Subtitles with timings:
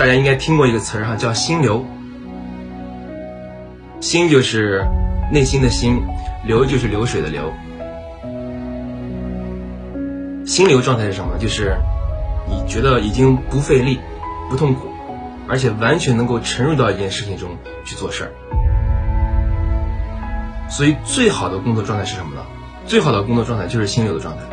[0.00, 1.84] 大家应该听过一个词儿哈，叫心流。
[4.00, 4.82] 心就是
[5.30, 6.00] 内心的心，
[6.42, 7.52] 流就是流水的流。
[10.46, 11.36] 心流状态是什么？
[11.38, 11.76] 就是
[12.48, 14.00] 你觉得已经不费力、
[14.48, 14.88] 不痛苦，
[15.46, 17.50] 而且完全能够沉入到一件事情中
[17.84, 18.30] 去做事儿。
[20.70, 22.40] 所以，最好的工作状态是什么呢？
[22.86, 24.44] 最好的工作状态就是心流的状态。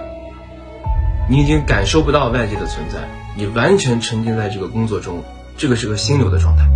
[1.29, 2.99] 你已经感受不到外界的存在，
[3.37, 5.23] 你完全沉浸在这个工作中，
[5.57, 6.69] 这个是个心流的状态。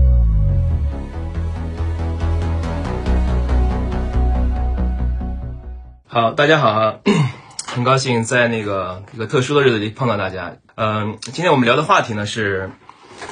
[6.08, 6.96] 好，大家好啊，
[7.68, 10.58] 很高兴在那个一个特殊的日子里碰到大家。
[10.74, 12.72] 嗯，今天我们聊的话题呢是，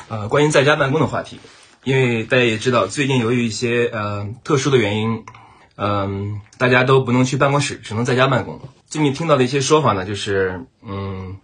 [0.08, 1.40] 呃，关于在家办公的话题。
[1.84, 5.26] 因为大家也知道，最近由于一些呃特殊的原因，
[5.78, 8.60] 嗯，大家都不能去办公室，只能在家办公。
[8.86, 11.38] 最近听到的一些说法呢，就是嗯，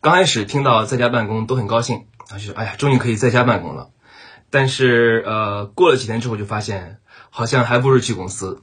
[0.00, 3.90] 刚开始听到在家办公都很高兴，他就哎呀，终于可以在家办公了。
[4.50, 6.98] 但是呃，过了几天之后就发现，
[7.30, 8.62] 好像还不如去公司。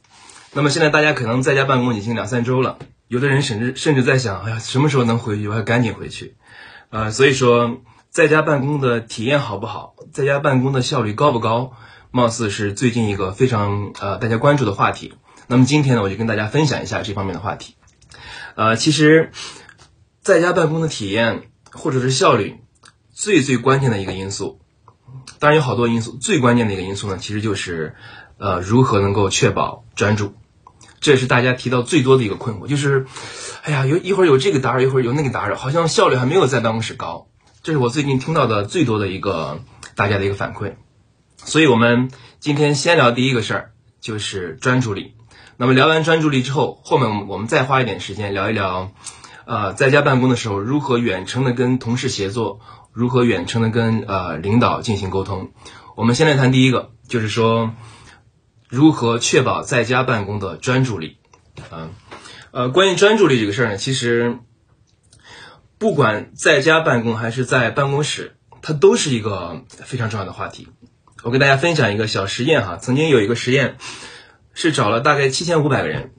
[0.54, 5.48] 那么现在大家可能在家办公已经两三周了，有的人甚至甚至在想，哎呀，什么时候能回去？
[5.48, 6.36] 我要赶紧回去。
[6.90, 9.96] 呃，所以说在家办公的体验好不好？
[10.12, 11.74] 在家办公的效率高不高？
[12.12, 15.14] 貌似是最近一个非常呃大家关注的话题。
[15.46, 17.76] 那么今天呢，我就跟大家分享一下这方面的话题。
[18.56, 19.32] 呃，其实
[20.22, 22.62] 在家办公的体验或者是效率，
[23.20, 24.62] 最最关键的一个因素，
[25.40, 27.94] 当然有好多因素，最关键的一个因素呢，其实就是
[28.38, 30.34] 呃如何能够确保专注。
[31.02, 33.08] 这也是大家提到最多的一个困惑，就是，
[33.64, 37.28] 哎呀，有一会儿有这个打扰，一会儿有那个打扰，好像效率还没有在办公室高。
[37.62, 39.60] 这是我最近听到的最多的一个
[39.96, 40.76] 大家的一个反馈。
[41.36, 45.16] 所以，我们今天先聊第一个事儿，就是专注力。
[45.58, 48.94] 那么聊完专注力之后，后面我们我们再花一点时间聊一聊，
[49.50, 52.60] 呃，在家办公的时候如何远程的跟同事协作，
[52.94, 55.52] 如何远程的跟呃领导进行沟通。
[55.96, 57.74] 我们先来谈第一个，就是说。
[58.72, 61.18] 如何确保在家办公的专注力？
[61.72, 61.90] 啊，
[62.52, 64.38] 呃，关于专注力这个事儿呢，其实
[65.80, 70.68] 不管在家办公还是在办公室，它都是一个非常重要的话题。
[71.24, 73.78] 我给大家分享一个小实验哈，曾经有一个实验
[74.54, 76.12] 是找了大概七千五百个人，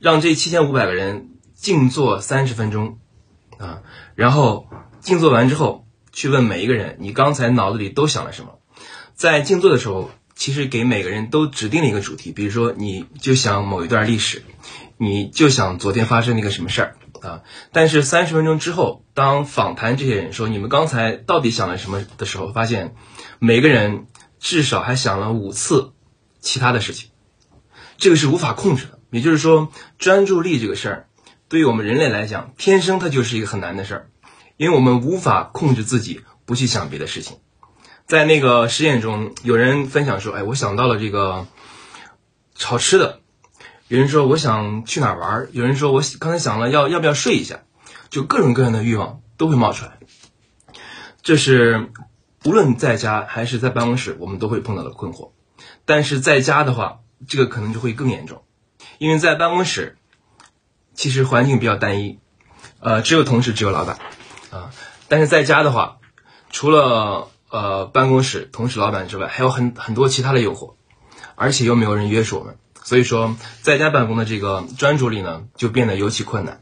[0.00, 1.29] 让这七千五百个人
[1.60, 2.98] 静坐三十分钟
[3.58, 3.82] 啊，
[4.14, 4.68] 然后
[5.00, 8.58] 静坐完之后去问每一个人，你刚才脑子里都想了什么？
[9.14, 10.10] 在静坐的时候。
[10.32, 14.42] 其实给每个人都指定了一个主题，比如说你就想某一段历史，
[14.96, 17.42] 你就想昨天发生那个什么事儿啊。
[17.72, 22.94] 但是三十分钟之后，当访谈这些人说你们刚才到底想了什么的时候，发现
[23.38, 24.06] 每个人
[24.38, 25.92] 至少还想了五次
[26.40, 27.10] 其他的事情，
[27.98, 28.98] 这个是无法控制的。
[29.10, 31.08] 也就是说，专注力这个事儿，
[31.50, 34.10] 对于我们人类来讲，天生它就是一个很难的事儿，
[34.56, 37.38] 因为我们无法控制自己不去想别的事情。
[38.06, 41.48] 在那个实验中，有人分享说：“哎，我想到了这个
[42.56, 43.18] 好吃的。”
[43.88, 47.64] 有人说：“我想去哪玩？”有人说：“我刚才想了要要不要睡一下？”
[48.10, 49.98] 就各种各样的欲望都会冒出来。
[51.20, 51.90] 这是
[52.44, 55.32] 无论在家还是在办公室，我们都会碰到的困惑。
[55.84, 58.44] 但是在家的话，这个可能就会更严重，
[58.98, 59.98] 因为在办公室
[61.00, 62.18] 其实环境比较单一，
[62.78, 63.98] 呃，只有同事，只有老板
[64.50, 64.70] 啊。
[65.08, 65.96] 但是在家的话，
[66.50, 70.74] 除了呃，办公室同事、老板之外，还有很很多其他的诱惑，
[71.36, 76.60] 而且又没有人约束我们，所以说在家办公的这个专注力呢，就变得尤其困难。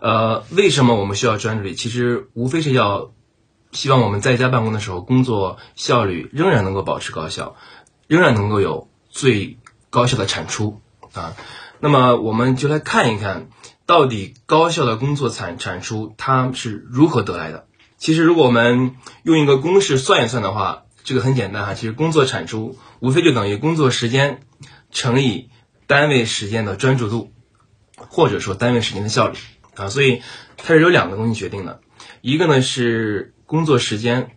[0.00, 1.74] 呃，为什么我们需要专注力？
[1.74, 3.12] 其实无非是要
[3.70, 7.54] 希望我们在家办公的时候，工作效率仍然能够保持高效，
[8.06, 9.58] 仍然能够有最
[9.90, 10.80] 高效的产出
[11.12, 11.36] 啊。
[11.80, 13.48] 那么我们就来看一看
[13.86, 17.66] 到底高效的工作产产出它是如何得来的。
[17.96, 21.74] 其实，如果我们用一个公式算一算的话，这个很简单哈。
[21.74, 24.40] 其实工作产出无非就等于工作时间
[24.90, 25.50] 乘以
[25.86, 27.32] 单位时间的专注度，
[27.96, 29.36] 或者说单位时间的效率
[29.74, 29.88] 啊。
[29.88, 30.22] 所以
[30.56, 31.80] 它是由两个东西决定的，
[32.20, 34.30] 一个呢是工作时间，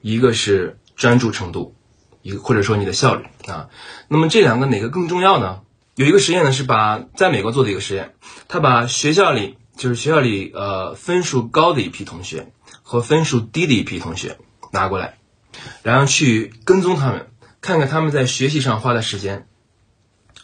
[0.00, 1.76] 一个是专注程度，
[2.22, 3.68] 一个或者说你的效率啊。
[4.08, 5.60] 那么这两个哪个更重要呢？
[6.00, 8.14] 有一个实验呢是把在美国做的一个实验，
[8.48, 12.52] 他把学校里就是学校里呃分数高的一批同学。
[12.82, 14.38] 和分数低的一批同学
[14.72, 15.18] 拿过来，
[15.84, 17.30] 然后去跟踪他们，
[17.60, 19.46] 看看他们在学习上花的时间。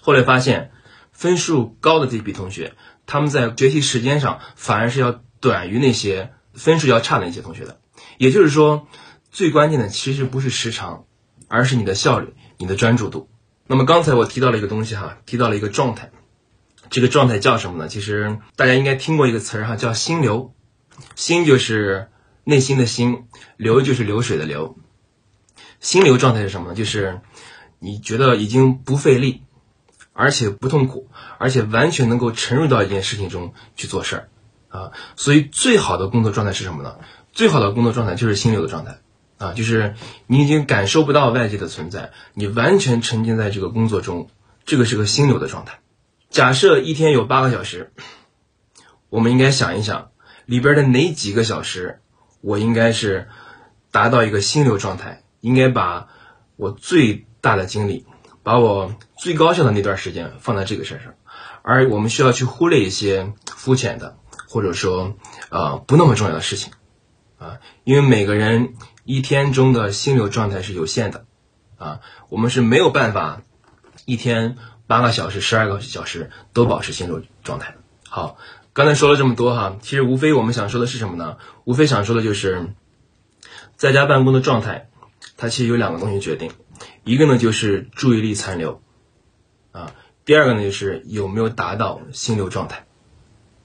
[0.00, 0.70] 后来发现，
[1.10, 2.74] 分数高的这批同学，
[3.06, 7.80] 他们在学习时间上反而是要短于那些分数要差的那些同学的。
[8.18, 8.86] 也就是说，
[9.32, 11.06] 最关键的其实不是时长，
[11.48, 13.28] 而是你的效率、你的专注度。
[13.66, 16.10] 那么刚才我提到了一个东西哈，提到了一个状态，
[16.90, 17.88] 这个状态叫什么呢？
[17.88, 20.52] 其实大家应该听过一个词儿哈，叫心流。
[21.14, 22.08] 心就是。
[22.48, 23.24] 内心的心，
[23.56, 24.78] 流就是流水的流。
[25.80, 26.74] 心流状态是什么呢？
[26.76, 27.20] 就是
[27.80, 29.42] 你觉得已经不费力，
[30.12, 34.28] 而且不痛苦，而且完全能够沉入到一件事情中去做事儿
[34.68, 34.92] 啊。
[35.16, 37.00] 所以最好的工作状态是什么呢？
[37.32, 39.00] 最好的工作状态就是心流的状态
[39.38, 39.94] 啊，就是
[40.26, 44.28] 你已经感受不到外界的存在，你完全沉浸在这个工作中，
[44.64, 45.80] 这个是个心流的状态。
[46.30, 47.92] 假设一天有八个小时，
[49.08, 50.10] 我们应该想一想
[50.44, 52.00] 里边的哪几个小时，
[52.40, 53.28] 我应该是
[53.90, 55.22] 达到一个心流状态。
[55.42, 56.08] 应该把
[56.56, 58.04] 我最大的精力，
[58.42, 61.14] 把我最高效的那段时间放在这个事儿上，
[61.62, 64.18] 而我们需要去忽略一些肤浅的，
[64.48, 65.14] 或者说
[65.50, 66.72] 呃不那么重要的事情，
[67.38, 68.74] 啊，因为每个人
[69.06, 71.24] 一天中的心流状态是有限的，
[71.78, 73.42] 啊，我们是没有办法
[74.04, 77.76] 一天八个小时、十二个小时都保持心流状态。
[78.08, 78.36] 好，
[78.74, 81.38] 刚才说了这么多哈，其实无非我们想说的是什么呢？
[81.64, 82.74] 无非想说的就是
[83.76, 84.90] 在家办公的状态。
[85.38, 86.50] 它其实有两个东西决定，
[87.04, 88.82] 一个呢就是注意力残留，
[89.72, 89.92] 啊，
[90.24, 92.86] 第二个呢就是有没有达到心流状态，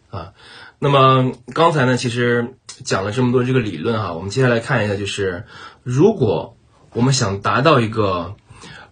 [0.10, 0.34] 啊，
[0.80, 5.46] 那么刚才呢其实讲了这么多这个理论哈，我们接下来看一下，就是
[5.84, 6.58] 如果
[6.94, 8.36] 我们想达到一个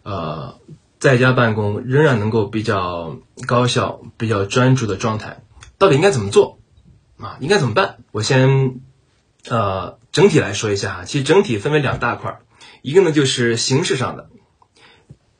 [0.03, 0.59] 呃
[0.99, 5.43] 在家办公仍然能够比较高效、比较专注的状态，
[5.77, 6.59] 到底应该怎么做
[7.19, 7.37] 啊？
[7.39, 7.97] 应该怎么办？
[8.11, 8.79] 我先
[9.47, 12.39] 呃整体来说一下哈，其实整体分为两大块儿。
[12.81, 14.29] 一个呢就是形式上的，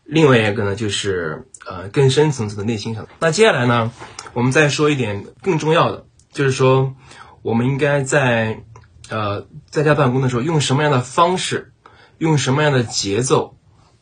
[0.04, 3.10] 另外一个呢就是呃更深层次的内心上的。
[3.19, 3.92] 那接下来呢，
[4.34, 6.95] 我们再说一点更重要的，就是说
[7.41, 8.63] 我们应该在
[9.09, 11.74] 呃在家办公的时候用什么样的方式，
[12.18, 13.56] 用什么样的节奏，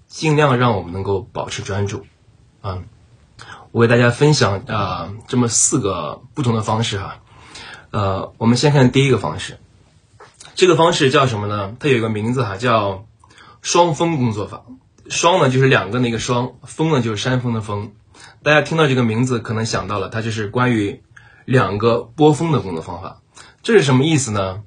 [0.07, 2.05] 尽量让我们能够保持专注
[2.61, 2.83] 啊。
[3.71, 7.19] 我给大家分享啊这么四个不同的方式哈。
[7.91, 9.59] 呃，我们先看第一个方式，
[10.55, 11.75] 这个方式叫什么呢？
[11.79, 13.05] 它有一个名字哈，叫。
[13.59, 14.63] 双峰工作法，
[15.09, 17.91] 双呢就是两个那个双，峰呢就是山峰的峰。
[18.43, 21.01] 大家听到这个名字，可能想到了，它就是关于
[21.43, 23.19] 两个波峰的工作方法。
[23.67, 24.63] 这是什么意思呢？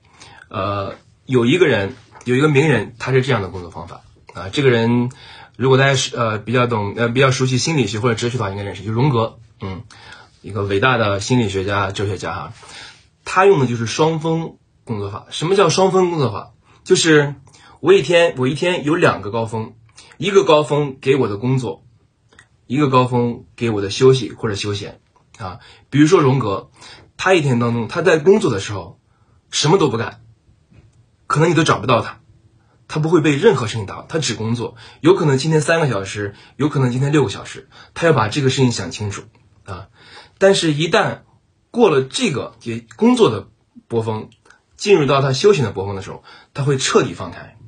[0.50, 0.94] 呃，
[1.24, 4.02] 有一个人，有一个名人，他是这样的工作方法
[4.34, 4.50] 啊。
[4.52, 5.10] 这个人，
[5.56, 9.84] 如果大家是呃比较懂呃比较熟悉心理学或者哲学的话，应该认识，就荣格，嗯，
[10.42, 12.52] 一个伟大的心理学家、哲学家哈。
[13.24, 15.28] 他用的就是双峰工作法。
[15.30, 16.52] 什么叫双峰工作法？
[16.84, 17.36] 就是。
[17.80, 19.72] 我一天，我一天有两个高峰，
[20.18, 21.86] 一个高峰给我的工作，
[22.66, 25.00] 一个高峰给我的休息或者休闲
[25.38, 25.60] 啊。
[25.88, 26.68] 比如说荣格，
[27.22, 28.98] 他一天当中他在工作的时候
[29.50, 30.22] 什么都不干，
[31.26, 32.20] 可能你都找不到他，
[32.88, 34.74] 他不会被任何事情打扰，他只工作。
[35.02, 39.24] 有可能今天三个小时，有可能今天六个小时，他要把这个事情想清楚
[39.64, 39.88] 啊。
[40.38, 41.18] 但是，一旦
[41.70, 43.48] 过了这个也工作的
[43.86, 44.30] 波峰，
[44.78, 46.24] 进入到他休闲的波峰的时候，
[46.54, 47.58] 他会彻底放开。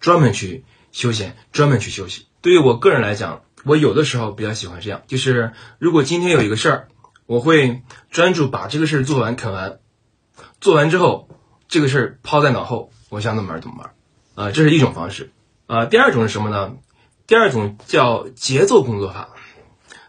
[0.00, 2.26] 专门去休闲，专门去休息。
[2.40, 6.88] 对于我个人来讲，我有的时候比较喜欢这样，就是如果今天有一个事儿，
[7.26, 9.80] 我会专注把这个事儿做完、啃完。
[10.60, 11.28] 做完之后，
[11.68, 13.92] 这个事儿抛在脑后，我想怎么玩怎么玩。
[14.34, 15.32] 啊，这是一种方式。
[15.66, 16.76] 啊，第二种是什么呢？
[17.26, 19.30] 第二种叫节奏工作法。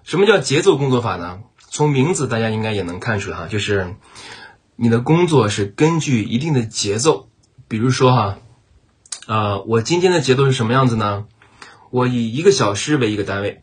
[0.03, 1.41] 什么叫节奏工作法呢？
[1.69, 3.95] 从名字大家应该也能看出哈，就是
[4.75, 7.29] 你的工作是根据一定的节奏，
[7.67, 8.37] 比如说哈。
[9.25, 11.25] 啊，我今天的节奏是什么样子呢？
[11.89, 13.61] 我以一个小时为一个单位，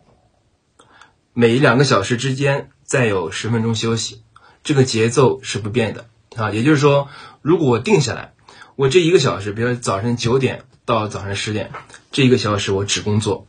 [1.33, 4.23] 每两个小时之间再有十分钟休息，
[4.63, 6.53] 这个节奏是不变的啊。
[6.53, 7.09] 也就是说，
[7.43, 8.35] 如果我定下来，
[8.77, 11.73] 我这一个小时，比如早晨九点到早上十点，
[12.13, 13.49] 这一个小时我只工作，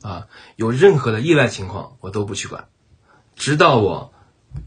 [0.00, 2.68] 啊，有任何的意外情况我都不去管，
[3.34, 4.12] 直到我，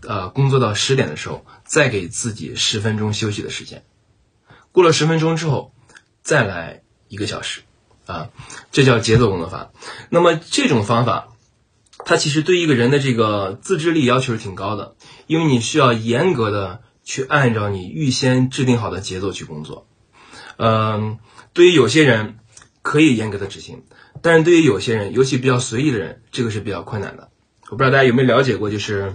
[0.01, 3.85] 呃，工作到十点的时候，再给自己十分钟休息的时间。
[4.73, 5.71] 过了十分钟之后，
[6.21, 6.81] 再来。
[7.07, 7.61] 一个小时，
[8.05, 8.27] 啊，
[8.73, 9.71] 这叫节奏工作法。
[10.09, 11.29] 那么这种方法，
[12.07, 14.95] 它其实对一个人的这个自制力要求是挺高的，
[15.27, 19.89] 因为你需要严格的去按照你预先制定好的节奏去工作。
[20.55, 21.19] 嗯，
[21.51, 22.37] 对于有些人
[22.81, 23.83] 可以严格的执行，
[24.21, 27.29] 但是对于有些人，尤其比较随意的人，这个是比较困难的。
[27.69, 29.13] 我不知道大家有没有了解过，就是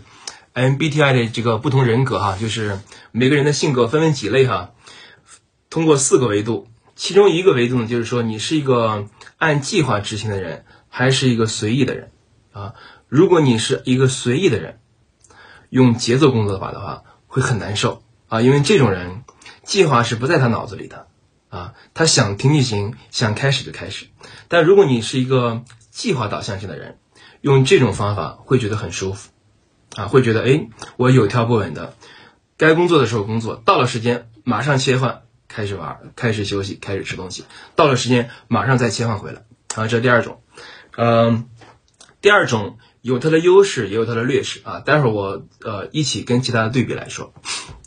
[0.52, 2.78] MBTI 的这个不同人格哈，就是
[3.10, 4.72] 每个人的性格分为几类哈，
[5.70, 6.68] 通过四个维度。
[6.94, 9.08] 其中一个维度呢，就是说你是一个
[9.38, 12.10] 按计划执行的人，还是一个随意的人
[12.52, 12.74] 啊？
[13.08, 14.78] 如果你是一个随意的人，
[15.68, 19.24] 用节奏工作法的话，会很难受啊，因为这种人
[19.64, 21.06] 计划是不在他脑子里的
[21.48, 24.06] 啊，他想停就停，想开始就开始。
[24.48, 26.98] 但如果你是一个计划导向性的人，
[27.40, 29.30] 用这种方法会觉得很舒服
[29.96, 31.96] 啊，会觉得哎，我有条不紊的，
[32.56, 35.22] 该工作的时候工作，到了时间马上切换。
[35.54, 37.44] 开始玩，开始休息，开始吃东西，
[37.76, 39.44] 到了时间马上再切换回来
[39.74, 40.40] 啊，这是第二种。
[40.96, 41.46] 嗯，
[42.22, 44.80] 第二种有它的优势，也有它的劣势啊。
[44.80, 47.34] 待会儿我呃一起跟其他的对比来说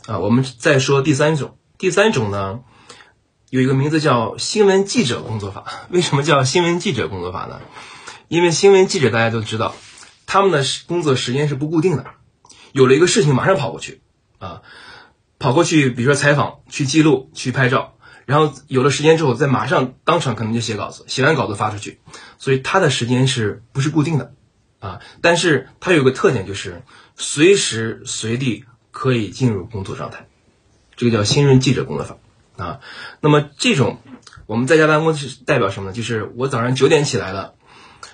[0.06, 0.20] 啊。
[0.20, 2.60] 我们再说第三种，第三种呢
[3.50, 5.66] 有一个名字叫新闻记者工作法。
[5.90, 7.62] 为什么叫新闻记者工作法呢？
[8.28, 9.74] 因为新闻记者大家都知道，
[10.26, 12.06] 他们的工作时间是不固定的，
[12.74, 14.02] 有了一个事情马上跑过去
[14.40, 14.64] 啊，
[15.40, 17.95] 跑过去，比如说采访、去记录、去拍照。
[18.26, 22.00] 然后有了时间之后，再马上当场可能就写稿子，写完稿子发出去，
[22.40, 24.34] 所以他的时间是不是固定的
[24.80, 25.00] 啊？
[25.22, 26.82] 但是他有个特点，就是
[27.16, 30.26] 随时随地可以进入工作状态，
[30.96, 32.18] 这个叫新人记者工作法
[32.58, 32.80] 啊。
[33.22, 34.00] 那么这种
[34.48, 35.94] 我们在家办公是代表什么呢？
[35.96, 37.54] 就是我早上九点起来了，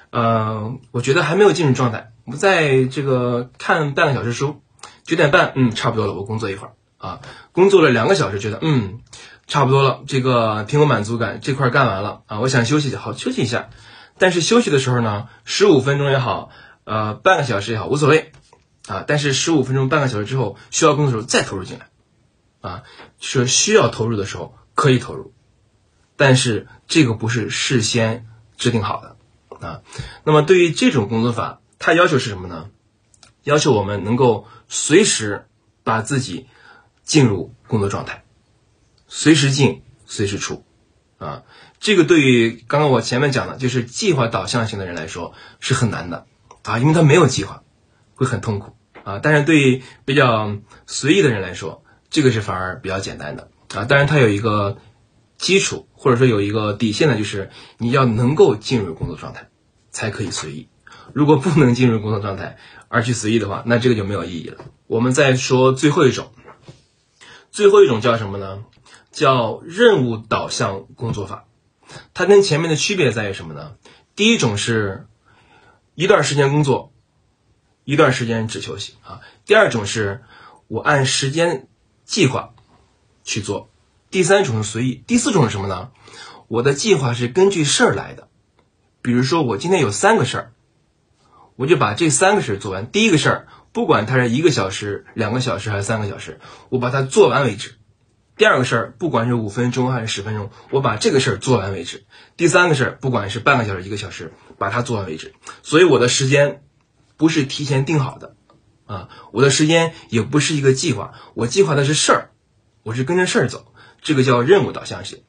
[0.10, 4.62] 呃，我觉得还没有进入状态，我在这个看半个小时书，
[5.06, 7.22] 九点半，嗯，差不多了，我工作一会儿啊，
[7.54, 9.00] 工作了两个小时，觉得嗯。
[9.52, 13.70] 差不多了，这个挺有满足感，这块干完了啊，我想休息，好休息一下。
[14.18, 16.52] 但是休息的时候呢，十五分钟也好，
[16.86, 18.32] 呃，半个小时也好，无所谓
[18.88, 19.04] 啊。
[19.06, 21.90] 但是十五分钟、半个小时之后需要工作时候再投入进来，
[22.62, 22.84] 啊，
[23.20, 25.34] 是需要投入的时候可以投入，
[26.16, 29.82] 但是这个不是事先制定好的啊。
[30.24, 32.70] 那么对于这种工作法，它要求是什么呢？
[33.44, 35.46] 要求我们能够随时
[35.84, 36.48] 把自己
[37.04, 38.24] 进入工作状态。
[39.14, 40.64] 随时进，随时出，
[41.18, 41.44] 啊，
[41.82, 46.28] 这个对于刚刚我前面讲的，就是计划导向型的人来说是很难的，
[46.64, 47.62] 啊，因为他没有计划，
[48.16, 50.56] 会很痛苦，啊，但是对于比较
[50.88, 54.78] 随意的人来说，这个是反而比较简单的，啊，当然它有一个
[55.38, 57.50] 基础或者说有一个底线的，就是
[57.80, 59.50] 你要能够进入工作状态，
[59.90, 60.70] 才可以随意，
[61.14, 62.56] 如果不能进入工作状态
[62.88, 64.64] 而去随意的话，那这个就没有意义了。
[64.88, 66.32] 我们再说最后一种，
[67.52, 68.64] 最后一种叫什么呢？
[69.12, 71.46] 叫任务导向工作法，
[72.14, 73.76] 它跟前面的区别在于什么呢？
[74.16, 75.08] 第一种是
[75.96, 76.94] 一段时间工作，
[77.84, 79.22] 一段时间只休息啊。
[79.46, 80.24] 第二种是
[80.68, 81.68] 我按时间
[82.06, 82.54] 计划
[83.24, 83.70] 去做。
[84.10, 85.04] 第三种是随意。
[85.08, 85.92] 第四种是什么呢？
[86.48, 88.28] 我的计划是根据事儿来的。
[89.02, 90.54] 比如说我今天有三个事儿，
[91.56, 92.92] 我就把这三个事儿做完。
[92.92, 96.40] 第一个事儿，不管它是一个小时、两个小时还是三个小时，
[96.70, 97.76] 我把它做完为止。
[98.38, 102.06] 第二个事儿，不管是五分钟还是十分钟，我把这个事儿做完为止。
[102.38, 105.34] 第三个事儿，不管是半个小时、一个小时，把它做完为止。
[105.62, 106.64] 所以我的时间
[107.18, 108.36] 不是提前定好的，
[108.86, 112.30] 啊，我的时间也不是一个计划，我计划的是事儿，
[112.82, 115.22] 我是跟着事儿走，这个叫任务导向型。